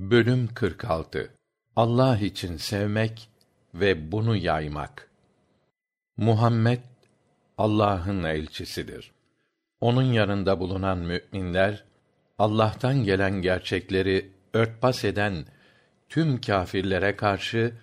Bölüm 0.00 0.48
46 0.54 1.30
Allah 1.76 2.18
için 2.18 2.56
sevmek 2.56 3.28
ve 3.74 4.12
bunu 4.12 4.36
yaymak. 4.36 5.10
Muhammed 6.16 6.80
Allah'ın 7.58 8.22
elçisidir. 8.22 9.12
Onun 9.80 10.02
yanında 10.02 10.60
bulunan 10.60 10.98
müminler 10.98 11.84
Allah'tan 12.38 13.04
gelen 13.04 13.42
gerçekleri 13.42 14.30
örtbas 14.54 15.04
eden 15.04 15.44
tüm 16.08 16.40
kâfirlere 16.40 17.16
karşı 17.16 17.74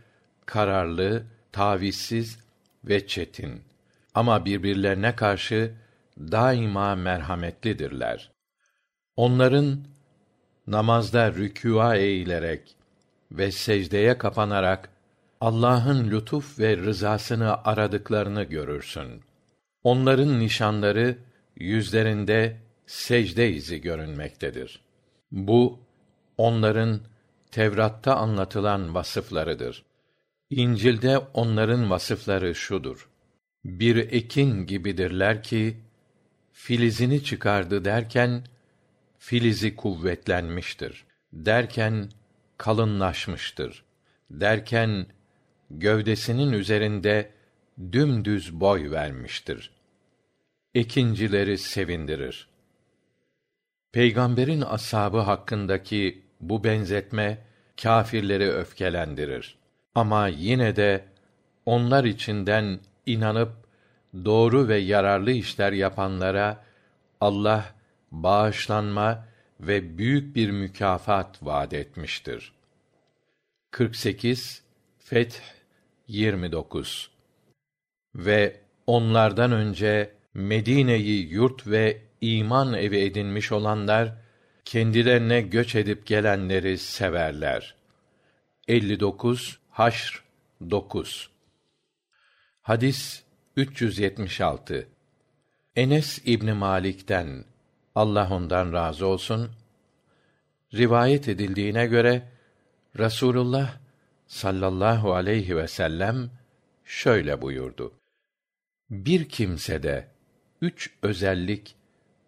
kararlı, 0.46 1.24
tavizsiz 1.52 2.40
ve 2.84 3.08
çetin 3.08 3.62
ama 4.14 4.46
birbirlerine 4.46 5.16
karşı 5.16 5.74
daima 6.18 6.96
merhametlidirler. 6.96 8.32
Onların 9.16 9.97
namazda 10.68 11.34
rükûa 11.34 11.96
eğilerek 11.96 12.76
ve 13.32 13.52
secdeye 13.52 14.18
kapanarak 14.18 14.90
Allah'ın 15.42 16.12
lütuf 16.12 16.60
ve 16.60 16.78
rızasını 16.78 17.64
aradıklarını 17.64 18.44
görürsün. 18.44 19.22
Onların 19.84 20.40
nişanları 20.40 21.18
yüzlerinde 21.56 22.58
secde 22.86 23.52
izi 23.52 23.82
görünmektedir. 23.82 24.82
Bu 25.32 25.80
onların 26.38 27.00
Tevrat'ta 27.52 28.16
anlatılan 28.16 28.96
vasıflarıdır. 28.96 29.86
İncil'de 30.50 31.18
onların 31.18 31.90
vasıfları 31.90 32.56
şudur: 32.56 33.10
Bir 33.66 33.96
ekin 33.96 34.66
gibidirler 34.66 35.44
ki 35.44 35.78
filizini 36.52 37.24
çıkardı 37.24 37.86
derken 37.86 38.44
filizi 39.20 39.76
kuvvetlenmiştir. 39.76 41.06
Derken 41.34 42.10
kalınlaşmıştır. 42.58 43.84
Derken 44.32 45.06
gövdesinin 45.70 46.52
üzerinde 46.52 47.32
dümdüz 47.92 48.54
boy 48.54 48.92
vermiştir. 48.92 49.72
Ekincileri 50.76 51.58
sevindirir. 51.58 52.48
Peygamberin 53.92 54.62
ashabı 54.62 55.20
hakkındaki 55.20 56.24
bu 56.42 56.64
benzetme 56.64 57.38
kâfirleri 57.82 58.52
öfkelendirir. 58.52 59.58
Ama 59.96 60.28
yine 60.28 60.76
de 60.76 61.06
onlar 61.66 62.04
içinden 62.04 62.80
inanıp 63.06 63.52
doğru 64.26 64.68
ve 64.68 64.78
yararlı 64.78 65.32
işler 65.32 65.72
yapanlara 65.72 66.64
Allah 67.22 67.77
bağışlanma 68.12 69.28
ve 69.60 69.98
büyük 69.98 70.36
bir 70.36 70.52
mükafat 70.52 71.46
vaad 71.46 71.72
etmiştir. 71.72 72.54
48 73.72 74.64
Feth 75.00 75.40
29 76.08 77.12
Ve 78.16 78.62
onlardan 78.88 79.52
önce 79.52 80.14
Medine'yi 80.34 81.28
yurt 81.30 81.68
ve 81.68 82.02
iman 82.22 82.74
evi 82.74 82.98
edinmiş 82.98 83.52
olanlar 83.52 84.14
kendilerine 84.66 85.42
göç 85.42 85.76
edip 85.76 86.06
gelenleri 86.06 86.78
severler. 86.78 87.76
59 88.68 89.60
Haşr 89.70 90.24
9 90.70 91.30
Hadis 92.62 93.24
376 93.56 94.88
Enes 95.76 96.22
İbni 96.26 96.54
Malik'ten 96.54 97.46
Allah 97.98 98.28
ondan 98.32 98.74
razı 98.74 99.08
olsun 99.08 99.52
rivayet 100.74 101.28
edildiğine 101.28 101.86
göre 101.86 102.30
Rasulullah 103.00 103.78
sallallahu 104.28 105.14
aleyhi 105.14 105.58
ve 105.58 105.68
sellem 105.68 106.30
şöyle 106.86 107.42
buyurdu. 107.42 107.94
Bir 108.90 109.30
kimsede 109.30 110.08
üç 110.62 110.94
özellik 111.02 111.76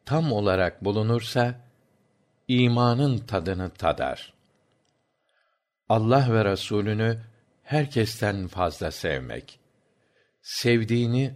tam 0.05 0.31
olarak 0.31 0.85
bulunursa 0.85 1.55
imanın 2.47 3.17
tadını 3.17 3.69
tadar. 3.69 4.33
Allah 5.89 6.33
ve 6.33 6.45
Resulünü 6.45 7.19
herkesten 7.63 8.47
fazla 8.47 8.91
sevmek. 8.91 9.59
Sevdiğini 10.41 11.35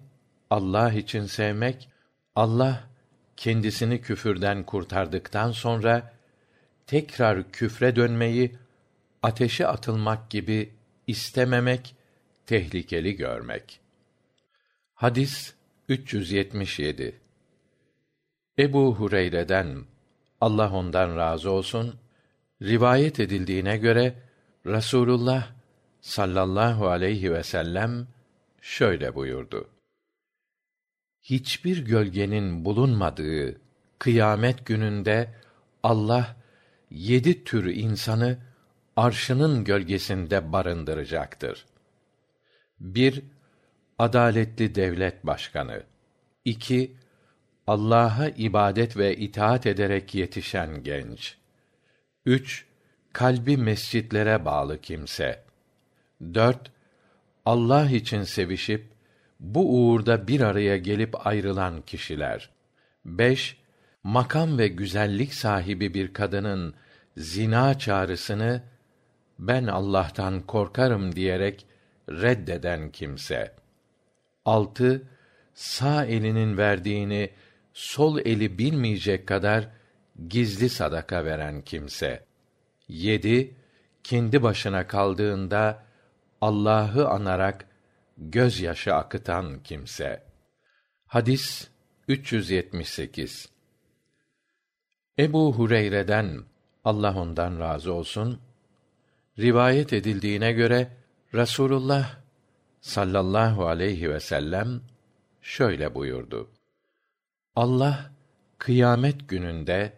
Allah 0.50 0.92
için 0.94 1.26
sevmek, 1.26 1.90
Allah 2.36 2.93
kendisini 3.38 4.02
küfürden 4.02 4.64
kurtardıktan 4.64 5.52
sonra 5.52 6.14
tekrar 6.88 7.52
küfre 7.52 7.96
dönmeyi 7.96 8.56
ateşe 9.24 9.68
atılmak 9.68 10.30
gibi 10.30 10.74
istememek, 11.08 11.96
tehlikeli 12.46 13.16
görmek. 13.16 13.80
Hadis 14.94 15.54
377 15.90 17.20
Ebu 18.60 18.96
Hureyre'den 18.96 19.86
Allah 20.42 20.72
ondan 20.74 21.18
razı 21.18 21.52
olsun 21.52 21.96
rivayet 22.62 23.20
edildiğine 23.20 23.78
göre 23.78 24.14
Rasulullah 24.66 25.52
sallallahu 26.02 26.88
aleyhi 26.88 27.34
ve 27.34 27.44
sellem 27.44 28.08
şöyle 28.62 29.16
buyurdu 29.16 29.73
hiçbir 31.24 31.86
gölgenin 31.86 32.66
bulunmadığı 32.66 33.62
kıyamet 34.00 34.66
gününde 34.66 35.34
Allah 35.84 36.36
yedi 36.90 37.44
tür 37.44 37.66
insanı 37.66 38.38
arşının 38.96 39.64
gölgesinde 39.64 40.52
barındıracaktır. 40.52 41.66
Bir, 42.80 43.24
adaletli 44.00 44.76
devlet 44.76 45.26
başkanı. 45.26 45.84
İki, 46.46 46.98
Allah'a 47.68 48.28
ibadet 48.28 48.98
ve 48.98 49.18
itaat 49.18 49.66
ederek 49.66 50.16
yetişen 50.16 50.84
genç. 50.84 51.38
Üç, 52.26 52.66
kalbi 53.14 53.58
mescitlere 53.58 54.46
bağlı 54.46 54.82
kimse. 54.82 55.44
Dört, 56.34 56.72
Allah 57.46 57.90
için 57.90 58.24
sevişip 58.24 58.93
bu 59.44 59.76
uğurda 59.76 60.28
bir 60.28 60.42
araya 60.42 60.78
gelip 60.78 61.28
ayrılan 61.28 61.82
kişiler. 61.82 62.50
5. 63.06 63.58
Makam 64.04 64.58
ve 64.58 64.68
güzellik 64.68 65.34
sahibi 65.34 65.94
bir 65.94 66.14
kadının 66.14 66.74
zina 67.18 67.80
çağrısını 67.80 68.62
ben 69.40 69.68
Allah'tan 69.68 70.42
korkarım 70.42 71.16
diyerek 71.16 71.66
reddeden 72.10 72.90
kimse. 72.90 73.54
6. 74.46 75.08
Sağ 75.54 76.06
elinin 76.06 76.58
verdiğini 76.58 77.30
sol 77.74 78.20
eli 78.20 78.58
bilmeyecek 78.58 79.28
kadar 79.28 79.70
gizli 80.30 80.70
sadaka 80.70 81.26
veren 81.26 81.62
kimse. 81.62 82.26
7. 82.88 83.56
Kendi 84.04 84.44
başına 84.44 84.88
kaldığında 84.88 85.84
Allah'ı 86.42 87.08
anarak 87.08 87.66
gözyaşı 88.18 88.94
akıtan 88.96 89.64
kimse. 89.64 90.24
Hadis 91.06 91.68
378 92.08 93.50
Ebu 95.20 95.54
Hureyre'den 95.54 96.44
Allah 96.84 97.18
ondan 97.18 97.60
razı 97.60 97.94
olsun 97.94 98.40
rivayet 99.40 99.94
edildiğine 99.94 100.52
göre 100.52 100.92
Rasulullah 101.34 102.18
sallallahu 102.82 103.68
aleyhi 103.68 104.10
ve 104.10 104.20
sellem 104.20 104.82
şöyle 105.42 105.96
buyurdu. 105.96 106.50
Allah 107.56 108.12
kıyamet 108.58 109.30
gününde 109.30 109.94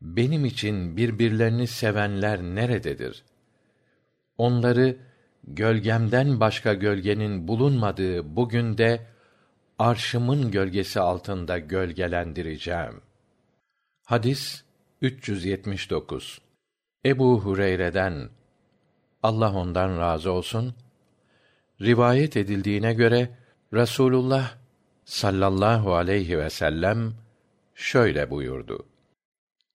benim 0.00 0.44
için 0.44 0.96
birbirlerini 0.96 1.66
sevenler 1.66 2.42
nerededir? 2.42 3.24
Onları 4.38 4.96
gölgemden 5.46 6.40
başka 6.40 6.74
gölgenin 6.74 7.48
bulunmadığı 7.48 8.36
bugün 8.36 8.78
de 8.78 9.06
arşımın 9.78 10.50
gölgesi 10.50 11.00
altında 11.00 11.58
gölgelendireceğim. 11.58 13.00
Hadis 14.04 14.64
379. 15.02 16.40
Ebu 17.06 17.40
Hureyre'den 17.40 18.28
Allah 19.22 19.52
ondan 19.54 19.98
razı 19.98 20.32
olsun 20.32 20.74
rivayet 21.80 22.36
edildiğine 22.36 22.94
göre 22.94 23.30
Rasulullah 23.74 24.54
sallallahu 25.04 25.94
aleyhi 25.94 26.38
ve 26.38 26.50
sellem 26.50 27.14
şöyle 27.74 28.30
buyurdu. 28.30 28.86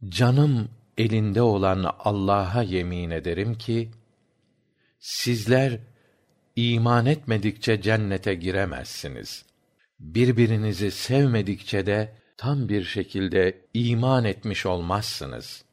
Canım 0.10 0.70
elinde 0.98 1.42
olan 1.42 1.96
Allah'a 2.00 2.64
yemin 2.64 3.10
ederim 3.10 3.56
ki 3.56 3.92
sizler 5.00 5.80
iman 6.56 7.06
etmedikçe 7.06 7.82
cennete 7.82 8.36
giremezsiniz. 8.36 9.46
Birbirinizi 10.00 10.92
sevmedikçe 10.92 11.86
de 11.86 12.16
tam 12.38 12.70
bir 12.70 12.84
şekilde 12.84 13.62
iman 13.74 14.26
etmiş 14.26 14.66
olmazsınız. 14.66 15.66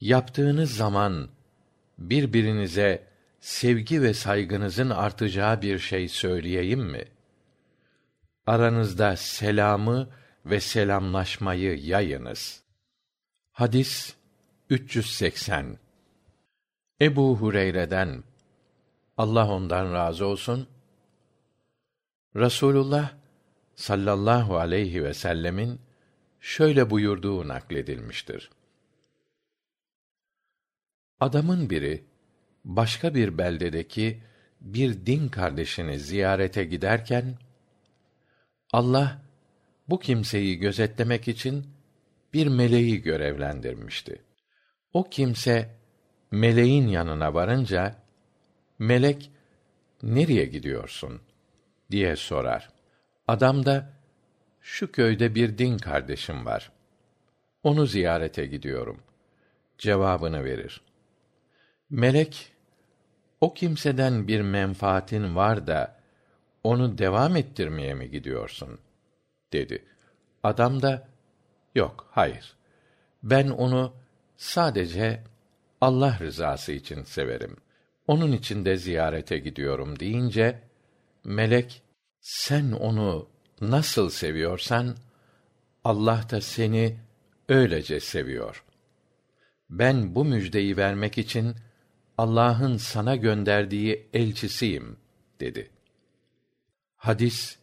yaptığınız 0.00 0.74
zaman 0.76 1.28
birbirinize 1.98 3.06
sevgi 3.40 4.02
ve 4.02 4.14
saygınızın 4.14 4.90
artacağı 4.90 5.62
bir 5.62 5.78
şey 5.78 6.08
söyleyeyim 6.08 6.80
mi 6.80 7.04
aranızda 8.46 9.16
selamı 9.16 10.08
ve 10.46 10.60
selamlaşmayı 10.60 11.78
yayınız 11.78 12.62
hadis 13.52 14.14
380 14.70 15.78
ebu 17.00 17.36
hureyre'den 17.36 18.24
allah 19.16 19.50
ondan 19.50 19.92
razı 19.92 20.26
olsun. 20.26 20.68
Rasulullah 22.36 23.14
sallallahu 23.74 24.56
aleyhi 24.56 25.04
vsellem'in 25.04 25.80
şöyle 26.40 26.90
buyurduğu 26.90 27.48
nakledilmiştir. 27.48 28.50
Adamın 31.20 31.70
biri 31.70 32.04
başka 32.64 33.14
bir 33.14 33.38
beldedeki 33.38 34.22
bir 34.60 35.06
din 35.06 35.28
kardeşini 35.28 35.98
ziyarete 35.98 36.64
giderken 36.64 37.38
allah 38.72 39.22
bu 39.88 40.00
kimseyi 40.00 40.58
gözetlemek 40.58 41.28
için 41.28 41.66
bir 42.32 42.46
meleği 42.46 43.02
görevlendirmişti. 43.02 44.22
O 44.92 45.04
kimse 45.10 45.75
meleğin 46.30 46.88
yanına 46.88 47.34
varınca 47.34 47.96
melek 48.78 49.30
nereye 50.02 50.44
gidiyorsun? 50.44 51.20
diye 51.90 52.16
sorar. 52.16 52.70
Adam 53.28 53.66
da 53.66 53.92
şu 54.60 54.92
köyde 54.92 55.34
bir 55.34 55.58
din 55.58 55.78
kardeşim 55.78 56.46
var. 56.46 56.72
Onu 57.62 57.86
ziyarete 57.86 58.46
gidiyorum. 58.46 59.02
cevabını 59.78 60.44
verir. 60.44 60.80
Melek 61.90 62.52
o 63.40 63.54
kimseden 63.54 64.28
bir 64.28 64.40
menfaatin 64.40 65.36
var 65.36 65.66
da 65.66 65.96
onu 66.64 66.98
devam 66.98 67.36
ettirmeye 67.36 67.94
mi 67.94 68.10
gidiyorsun? 68.10 68.78
dedi. 69.52 69.84
Adam 70.42 70.82
da 70.82 71.08
yok 71.74 72.08
hayır. 72.10 72.56
Ben 73.22 73.48
onu 73.48 73.92
sadece 74.36 75.22
allah 75.80 76.18
rızası 76.20 76.72
için 76.72 77.02
severim. 77.02 77.56
Onun 78.06 78.32
için 78.32 78.64
de 78.64 78.76
ziyarete 78.76 79.38
gidiyorum 79.38 80.00
deyince 80.00 80.62
melek 81.24 81.82
sen 82.20 82.72
onu 82.72 83.28
nasıl 83.60 84.10
seviyorsan 84.10 84.96
allah 85.84 86.30
da 86.30 86.40
seni 86.40 86.96
öylece 87.48 88.00
seviyor. 88.00 88.64
Ben 89.70 90.14
bu 90.14 90.24
müjdeyi 90.24 90.76
vermek 90.76 91.18
için 91.18 91.54
allah'ın 92.18 92.76
sana 92.76 93.16
gönderdiği 93.16 94.06
elçisiyim 94.14 94.96
dedi. 95.40 95.70
Hadis 96.96 97.58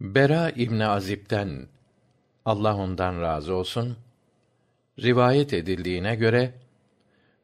bera 0.00 0.50
ibni 0.50 0.86
azib'den 0.86 1.68
allah 2.44 2.76
ondan 2.76 3.20
razı 3.20 3.54
olsun 3.54 3.96
rivayet 5.02 5.52
edildiğine 5.52 6.16
göre 6.16 6.54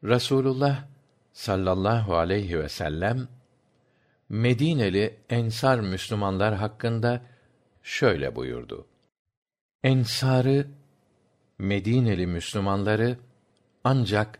rasulullah 0.05 0.85
sallallahu 1.33 2.17
aleyhi 2.17 2.65
vsellem 2.65 3.29
medineli 4.29 5.17
ensar 5.31 5.81
müslümanlar 5.81 6.55
hakkında 6.55 7.23
şöyle 7.83 8.37
buyurdu. 8.37 8.87
Ensarı 9.85 10.67
medineli 11.59 12.27
müslümanları 12.27 13.17
ancak 13.85 14.39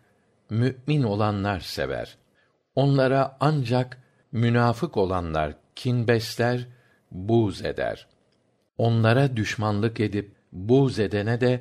mü'min 0.51 1.03
olanlar 1.03 1.61
sever. 1.61 2.17
Onlara 2.75 3.37
ancak 3.41 4.03
münafık 4.33 4.97
olanlar 4.97 5.55
kin 5.75 6.09
besler 6.09 6.67
buğz 7.11 7.65
eder. 7.65 8.07
Onlara 8.79 9.37
düşmanlık 9.37 10.01
edip 10.01 10.35
buğz 10.53 10.99
edene 10.99 11.41
de 11.41 11.61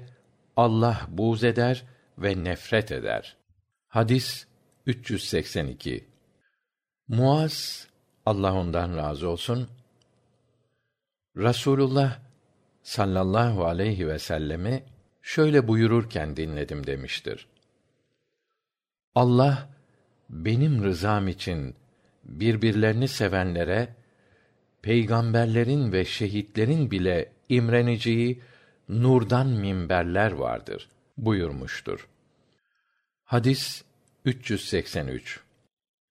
allah 0.57 1.07
buğz 1.09 1.43
eder 1.43 1.83
ve 2.17 2.43
nefret 2.43 2.91
eder. 2.91 3.37
Hadis 3.87 4.45
muaz 7.07 7.87
allah 8.25 8.53
ondan 8.53 8.97
razı 8.97 9.29
olsun 9.29 9.69
rasulullah 11.37 12.19
sallallahu 12.83 13.65
aleyhi 13.65 14.07
vsellem'i 14.07 14.83
şöyle 15.21 15.67
buyururken 15.67 16.37
dinledim 16.37 16.87
demiştir. 16.87 17.47
Allah 19.15 19.69
benim 20.29 20.83
rızam 20.83 21.27
için 21.27 21.75
birbirlerini 22.23 23.07
sevenlere 23.07 23.95
peygamberlerin 24.81 25.91
ve 25.91 26.05
şehitlerin 26.05 26.91
bile 26.91 27.31
imreneceği 27.49 28.41
nurdan 28.91 29.47
minberler 29.47 30.31
vardır 30.31 30.89
buyurmuştur. 31.17 32.07
Hadis 33.23 33.83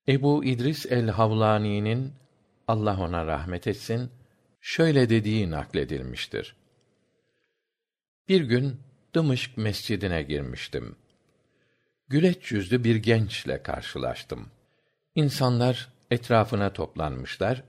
ebu 0.09 0.45
idris 0.45 0.87
el 0.87 1.09
havlani'nin 1.09 2.13
allah 2.69 3.01
ona 3.01 3.27
rahmet 3.27 3.67
etsin 3.67 4.11
şöyle 4.61 5.11
dediği 5.11 5.51
nakledilmiştir. 5.51 6.57
Bir 8.29 8.41
gün 8.41 8.81
dımışk 9.15 9.57
mescidine 9.57 10.23
girmiştim. 10.23 10.97
Güleç 12.09 12.53
yüzlü 12.53 12.85
bir 12.85 12.97
gençle 12.97 13.63
karşılaştım. 13.63 14.49
Insanlar 15.15 15.89
etrafına 16.11 16.73
toplanmışlar. 16.73 17.63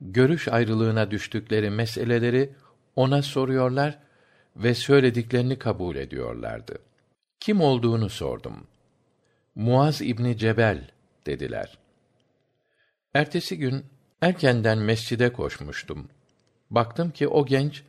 Görüş 0.00 0.48
ayrılığına 0.48 1.10
düştükleri 1.10 1.70
meseleleri 1.70 2.50
ona 2.96 3.22
soruyorlar 3.22 4.05
ve 4.56 4.74
söylediklerini 4.74 5.58
kabul 5.58 5.96
ediyorlardı. 5.96 6.78
Kim 7.40 7.60
olduğunu 7.60 8.08
sordum. 8.08 8.66
Muaz 9.54 10.02
ibni 10.02 10.38
cebel 10.38 10.90
dediler. 11.26 11.78
Ertesi 13.14 13.58
gün 13.58 13.84
erkenden 14.20 14.78
mescide 14.78 15.32
koşmuştum. 15.32 16.08
Baktım 16.70 17.10
ki 17.10 17.28
o 17.28 17.46
genç 17.46 17.82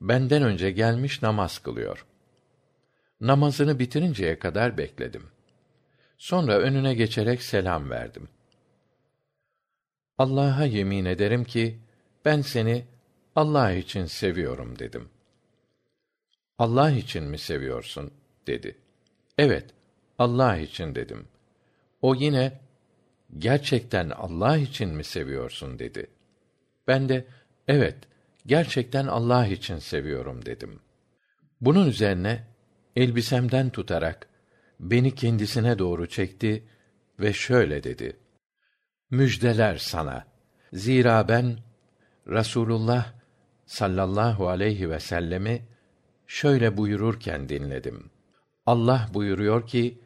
benden 0.00 0.42
önce 0.42 0.70
gelmiş 0.70 1.22
namaz 1.22 1.58
kılıyor. 1.58 2.06
Namazını 3.20 3.78
bitirinceye 3.78 4.38
kadar 4.38 4.78
bekledim. 4.78 5.22
Sonra 6.18 6.58
önüne 6.58 6.94
geçerek 6.94 7.42
selam 7.42 7.90
verdim. 7.90 8.28
Allah'a 10.18 10.64
yemin 10.64 11.04
ederim 11.04 11.44
ki 11.44 11.78
ben 12.24 12.40
seni 12.40 12.84
allah 13.36 13.72
için 13.72 14.06
seviyorum 14.06 14.78
dedim 14.78 15.08
allah 16.58 16.90
için 16.90 17.24
mi 17.24 17.38
seviyorsun? 17.38 18.10
dedi. 18.46 18.76
Evet 19.38 19.64
allah 20.18 20.56
için 20.56 20.94
dedim. 20.94 21.28
O 22.02 22.14
yine 22.14 22.60
gerçekten 23.38 24.10
allah 24.10 24.56
için 24.56 24.88
mi 24.88 25.04
seviyorsun? 25.04 25.78
dedi. 25.78 26.06
Ben 26.88 27.08
de 27.08 27.24
evet 27.68 27.96
gerçekten 28.46 29.06
allah 29.06 29.46
için 29.46 29.78
seviyorum 29.78 30.46
dedim. 30.46 30.80
Bunun 31.60 31.88
üzerine 31.88 32.44
elbisemden 32.96 33.70
tutarak 33.70 34.28
beni 34.80 35.14
kendisine 35.14 35.78
doğru 35.78 36.08
çekti 36.08 36.64
ve 37.20 37.32
şöyle 37.32 37.82
dedi. 37.84 38.16
Müjdeler 39.10 39.76
sana. 39.76 40.26
Zira 40.72 41.28
ben 41.28 41.58
rasulullah 42.28 43.12
sallallahu 43.66 44.48
aleyhi 44.48 44.90
vsellem'i 44.90 45.62
şöyle 46.26 46.76
buyururken 46.76 47.48
dinledim. 47.48 48.10
Allah 48.66 49.08
buyuruyor 49.14 49.66
ki 49.66 49.98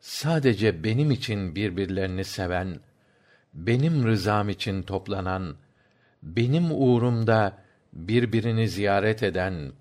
sadece 0.00 0.84
benim 0.84 1.10
için 1.10 1.54
birbirlerini 1.54 2.24
seven 2.24 2.80
benim 3.54 4.06
rızam 4.06 4.48
için 4.48 4.82
toplanan 4.82 5.56
benim 6.22 6.70
uğrumda 6.70 7.58
birbirini 7.92 8.68
ziyaret 8.68 9.22
eden 9.22 9.72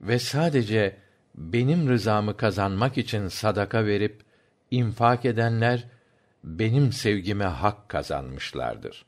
ve 0.00 0.18
sadece 0.18 0.96
benim 1.34 1.88
rızamı 1.88 2.36
kazanmak 2.36 2.98
için 2.98 3.28
sadaka 3.28 3.86
verip 3.86 4.22
infak 4.70 5.24
edenler 5.24 5.84
benim 6.44 6.92
sevgime 6.92 7.44
hak 7.44 7.88
kazanmışlardır. 7.88 9.04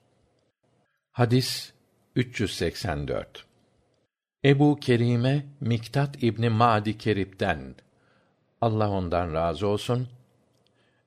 Hadis 1.12 1.72
ebu 4.44 4.76
kerime 4.80 5.46
miktat 5.60 6.22
ibni 6.22 6.48
madi 6.48 6.98
kerip'ten 6.98 7.74
allah 8.60 8.90
ondan 8.90 9.34
razı 9.34 9.66
olsun 9.66 10.08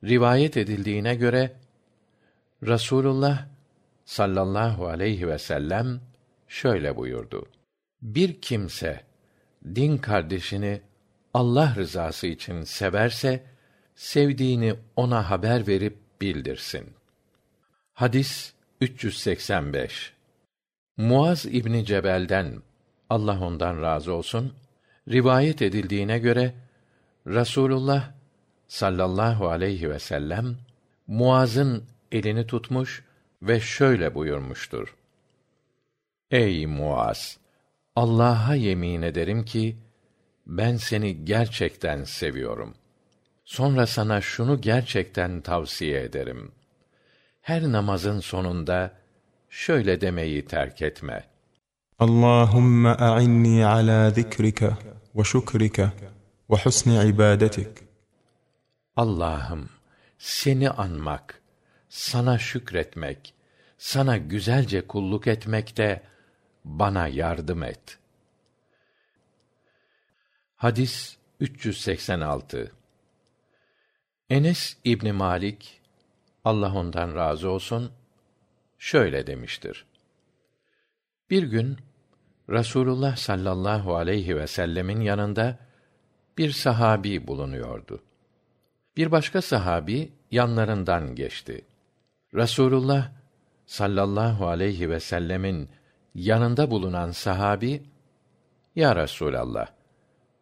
rivayet 0.03 0.57
edildiğine 0.57 1.15
göre 1.15 1.51
rasulullah 2.67 3.45
sallallahu 4.05 4.87
aleyhi 4.87 5.35
vsellem 5.35 6.01
şöyle 6.47 6.95
buyurdu 6.95 7.45
bir 8.01 8.41
kimse 8.41 9.03
din 9.75 9.97
kardeşini 9.97 10.81
Allah 11.33 11.75
rızası 11.75 12.27
için 12.27 12.61
severse 12.61 13.43
sevdiğini 13.95 14.75
ona 14.95 15.29
haber 15.29 15.67
verip 15.67 15.97
bildirsin. 16.21 16.93
Hadis 17.93 18.53
385. 18.81 20.13
Muaz 20.97 21.45
İbni 21.45 21.85
Cebel'den 21.85 22.61
Allah 23.09 23.39
ondan 23.41 23.81
razı 23.81 24.13
olsun 24.13 24.53
rivayet 25.09 25.61
edildiğine 25.61 26.19
göre 26.19 26.53
Rasulullah 27.27 28.11
sallallahu 28.67 29.47
aleyhi 29.47 29.89
ve 29.89 29.99
sellem 29.99 30.57
Muaz'ın 31.07 31.83
elini 32.11 32.47
tutmuş 32.47 33.03
ve 33.41 33.59
şöyle 33.59 34.15
buyurmuştur. 34.15 34.95
Ey 36.31 36.65
Muaz! 36.65 37.37
Allah'a 37.95 38.55
yemin 38.55 39.01
ederim 39.01 39.45
ki 39.45 39.77
ben 40.47 40.77
seni 40.77 41.25
gerçekten 41.25 42.03
seviyorum. 42.03 42.75
Sonra 43.45 43.87
sana 43.87 44.21
şunu 44.21 44.61
gerçekten 44.61 45.41
tavsiye 45.41 46.01
ederim. 46.01 46.51
Her 47.41 47.63
namazın 47.63 48.19
sonunda 48.19 48.91
şöyle 49.49 50.01
demeyi 50.01 50.45
terk 50.45 50.81
etme. 50.81 51.23
اللهم 52.02 52.86
أعني 52.86 53.64
على 53.64 54.12
ذكرك 54.16 54.60
وشكرك 55.14 55.78
وحسن 56.48 56.90
عبادتك 56.90 57.82
Allah'ım 58.96 59.68
seni 60.18 60.70
anmak, 60.70 61.42
sana 61.88 62.38
şükretmek, 62.38 63.34
sana 63.78 64.16
güzelce 64.16 64.86
kulluk 64.86 65.26
etmekte 65.26 66.02
bana 66.64 67.08
yardım 67.08 67.62
et. 67.62 67.98
Hadis 70.56 71.16
386 71.40 72.72
Enes 74.30 74.76
İbni 74.84 75.12
Malik 75.12 75.80
Allah 76.44 76.74
ondan 76.74 77.14
razı 77.14 77.50
olsun 77.50 77.92
şöyle 78.78 79.26
demiştir. 79.26 79.85
Bir 81.29 81.43
gün 81.43 81.77
Rasulullah 82.49 83.15
sallallahu 83.15 83.95
aleyhi 83.95 84.35
ve 84.35 84.47
sellemin 84.47 85.01
yanında 85.01 85.59
bir 86.37 86.51
sahabi 86.51 87.27
bulunuyordu. 87.27 88.03
Bir 88.97 89.11
başka 89.11 89.41
sahabi 89.41 90.11
yanlarından 90.31 91.15
geçti. 91.15 91.65
Rasulullah 92.35 93.11
sallallahu 93.65 94.47
aleyhi 94.47 94.89
ve 94.89 94.99
sellemin 94.99 95.69
yanında 96.15 96.71
bulunan 96.71 97.11
sahabi 97.11 97.83
Ya 98.75 98.95
Resulallah 98.95 99.67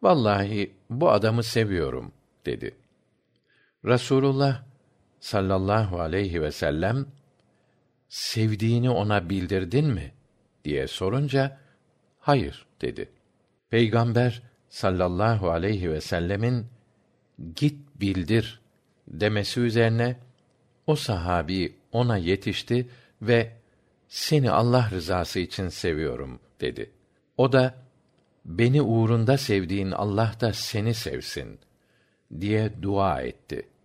vallahi 0.02 0.74
bu 0.90 1.10
adamı 1.10 1.42
seviyorum 1.42 2.12
dedi. 2.46 2.76
Rasulullah 3.84 4.62
sallallahu 5.20 6.00
aleyhi 6.00 6.42
ve 6.42 6.52
sellem 6.52 7.06
sevdiğini 8.08 8.90
ona 8.90 9.30
bildirdin 9.30 9.86
mi 9.86 10.15
diye 10.66 10.86
sorunca 10.88 11.58
hayır 12.20 12.66
dedi. 12.80 13.08
Peygamber 13.70 14.42
sallallahu 14.68 15.50
aleyhi 15.50 15.90
ve 15.90 16.00
sellemin 16.00 16.66
git 17.56 18.00
bildir 18.00 18.60
demesi 19.08 19.60
üzerine 19.60 20.16
o 20.86 20.96
sahabi 20.96 21.74
ona 21.92 22.16
yetişti 22.16 22.88
ve 23.22 23.52
seni 24.08 24.50
Allah 24.50 24.90
rızası 24.90 25.38
için 25.38 25.68
seviyorum 25.68 26.40
dedi. 26.60 26.90
O 27.36 27.52
da 27.52 27.74
beni 28.44 28.82
uğrunda 28.82 29.38
sevdiğin 29.38 29.90
Allah 29.90 30.32
da 30.40 30.52
seni 30.52 30.94
sevsin 30.94 31.58
diye 32.40 32.82
dua 32.82 33.22
etti.'' 33.22 33.75